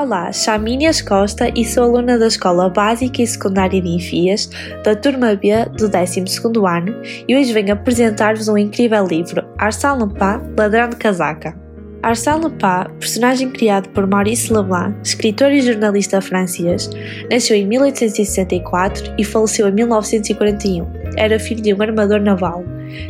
[0.00, 0.64] Olá, chamo
[1.06, 4.48] Costa e sou aluna da Escola Básica e Secundária de Enfias,
[4.82, 10.40] da Turma B do 12º ano e hoje venho apresentar-vos um incrível livro, Arsène Lupin,
[10.56, 11.54] Ladrão de Casaca.
[12.02, 16.88] Arsène Lupin, personagem criado por Maurice Leblanc, escritor e jornalista francês,
[17.30, 20.86] nasceu em 1864 e faleceu em 1941.
[21.18, 22.64] Era filho de um armador naval.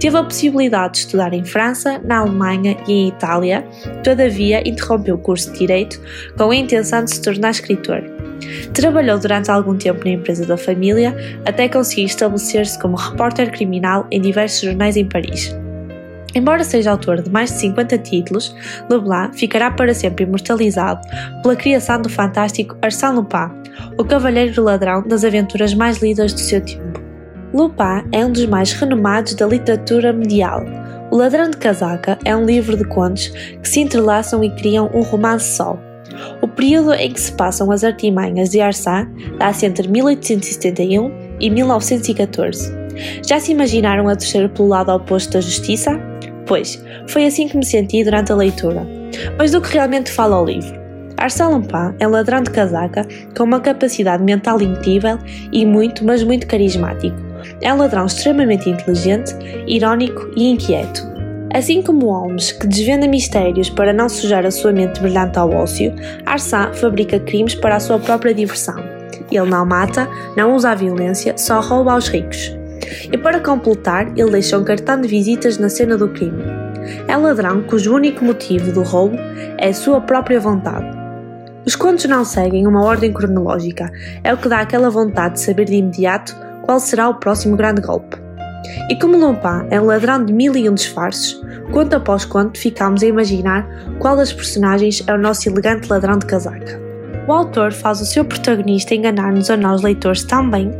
[0.00, 3.64] Teve a possibilidade de estudar em França, na Alemanha e em Itália,
[4.02, 6.00] todavia interrompeu o curso de Direito
[6.36, 8.02] com a intenção de se tornar escritor.
[8.74, 11.14] Trabalhou durante algum tempo na empresa da família
[11.46, 15.54] até conseguir estabelecer-se como repórter criminal em diversos jornais em Paris.
[16.34, 18.56] Embora seja autor de mais de 50 títulos,
[18.88, 21.00] Leblanc ficará para sempre imortalizado
[21.42, 23.50] pela criação do fantástico Arsène Lupin,
[23.98, 26.91] o cavalheiro ladrão das aventuras mais lidas do seu tempo.
[27.52, 30.64] Lupin é um dos mais renomados da literatura medial.
[31.10, 35.02] O Ladrão de Casaca é um livro de contos que se entrelaçam e criam um
[35.02, 35.78] romance só.
[36.40, 42.72] O período em que se passam as artimanhas de Arsène dá-se entre 1871 e 1914.
[43.26, 46.00] Já se imaginaram a torcer pelo lado oposto da justiça?
[46.46, 48.86] Pois, foi assim que me senti durante a leitura.
[49.38, 50.80] Mas do que realmente fala o livro?
[51.18, 55.18] Arsène Lupin é um ladrão de casaca com uma capacidade mental incrível
[55.52, 57.31] e muito, mas muito carismático.
[57.62, 59.34] É um ladrão extremamente inteligente,
[59.66, 61.12] irónico e inquieto.
[61.54, 65.94] Assim como Holmes, que desvenda mistérios para não sujar a sua mente brilhante ao ócio,
[66.26, 68.76] Arsène fabrica crimes para a sua própria diversão.
[69.30, 72.56] Ele não mata, não usa a violência, só rouba aos ricos.
[73.12, 76.42] E para completar, ele deixa um cartão de visitas na cena do crime.
[77.06, 79.16] É ladrão cujo único motivo do roubo
[79.56, 80.98] é a sua própria vontade.
[81.64, 83.90] Os contos não seguem uma ordem cronológica,
[84.24, 87.80] é o que dá aquela vontade de saber de imediato qual será o próximo grande
[87.80, 88.16] golpe.
[88.88, 91.40] E como Lupin é um ladrão de mil e um disfarces,
[91.72, 93.66] conto após conto ficamos a imaginar
[93.98, 96.80] qual das personagens é o nosso elegante ladrão de casaca.
[97.28, 100.72] O autor faz o seu protagonista enganar-nos a nós leitores tão bem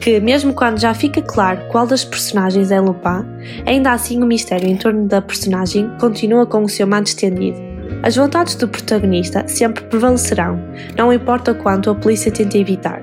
[0.00, 3.24] que, mesmo quando já fica claro qual das personagens é Lupin,
[3.66, 7.58] ainda assim o mistério em torno da personagem continua com o seu manto estendido.
[8.02, 10.60] As vontades do protagonista sempre prevalecerão,
[10.96, 13.02] não importa quanto a polícia tente evitar.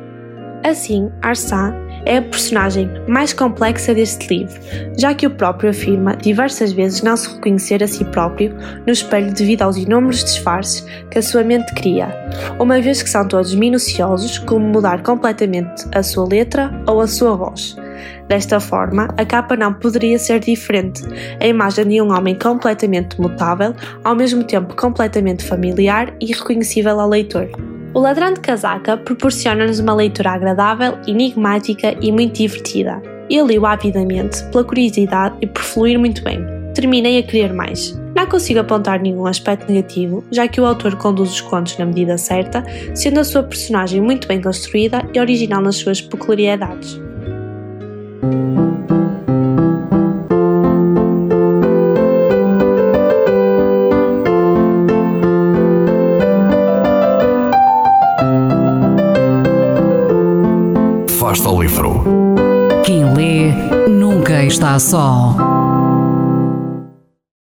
[0.63, 4.59] Assim, Arsène é a personagem mais complexa deste livro,
[4.97, 8.55] já que o próprio afirma diversas vezes não se reconhecer a si próprio
[8.85, 12.07] no espelho devido aos inúmeros disfarces que a sua mente cria,
[12.59, 17.35] uma vez que são todos minuciosos, como mudar completamente a sua letra ou a sua
[17.35, 17.75] voz.
[18.27, 21.03] Desta forma, a capa não poderia ser diferente,
[21.39, 23.73] a imagem de um homem completamente mutável,
[24.03, 27.74] ao mesmo tempo completamente familiar e reconhecível ao leitor.
[27.95, 33.01] O Ladrão de Casaca proporciona-nos uma leitura agradável, enigmática e muito divertida.
[33.29, 36.45] Eu li-o avidamente, pela curiosidade e por fluir muito bem.
[36.73, 37.97] Terminei a querer mais.
[38.13, 42.17] Não consigo apontar nenhum aspecto negativo, já que o autor conduz os contos na medida
[42.17, 47.04] certa, sendo a sua personagem muito bem construída e original nas suas peculiaridades.
[61.35, 62.01] Fasta ao livro.
[62.85, 63.51] Quem lê
[63.89, 65.35] nunca está só.